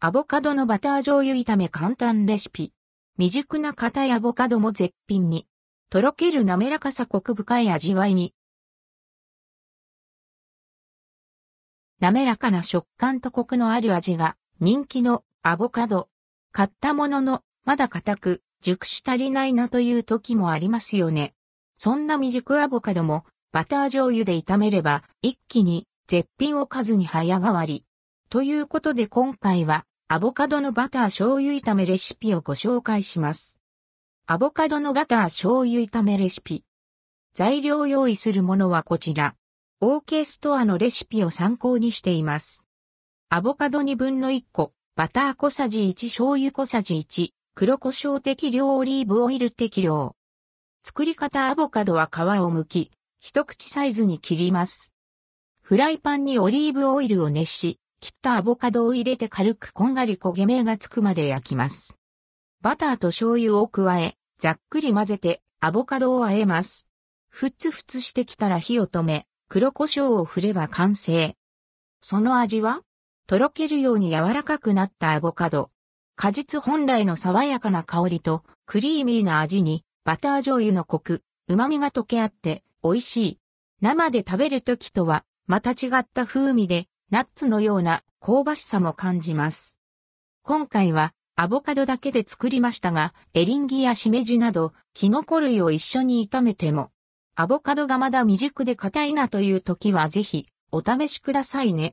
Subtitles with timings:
[0.00, 2.72] アボカドのバター醤油炒め簡単レシピ。
[3.16, 5.48] 未熟な硬いアボカドも絶品に。
[5.90, 8.32] とろける滑らかさコク深い味わいに。
[11.98, 16.08] 滑らかな食感とコクのある味が人気のアボカド。
[16.52, 21.34] 買ったものの、まだ硬く、熟し足りないなという時もありますよね。
[21.74, 27.84] そんな未熟アボカドも、バター醤油で炒めれば、一気に絶品おかずに早変わり。
[28.30, 33.58] ということで今回は、アボカドのバター醤油炒めレシピをご紹介します。
[34.26, 36.62] アボカドのバター醤油炒めレシピ。
[37.32, 39.34] 材料用意するものはこちら。
[39.80, 42.66] OK ストアのレシピを参考にしています。
[43.30, 50.16] アボカド2分の1個、バター小さじ1醤油小さじ1、黒胡椒適量オリーブオイル適量。
[50.84, 52.90] 作り方アボカドは皮を剥き、
[53.20, 54.92] 一口サイズに切ります。
[55.62, 61.98] フライパンにオリーブオイルを熱し、切ったアボカドを入れて軽くこんがり焦げ目がつくまで焼きます。
[62.60, 66.88] バターと醤油を加え、ざっくり混ぜてアボカドを和えます。
[67.28, 71.36] ふつふつしてきたら火を止め、黒胡椒を振れば完成。
[72.00, 72.82] その味は
[73.26, 75.70] とろけるように柔らかくなったアボカド。
[76.14, 83.38] 果実本来の爽やかな香りとクリーミーな味にバター醤油のコク、旨味が溶け合って美味しい。
[83.80, 89.78] 生で食べるときとはまた違った風味でナッツのような香ばしさも感じます。
[90.42, 96.90] 今回はアボカドだけで作りましたが、エリンギやしめじなど、キノコ類を一緒に炒めても、
[97.34, 101.86] アボカドがまだ未熟で硬いなという時はぜひ、お試しくださいね。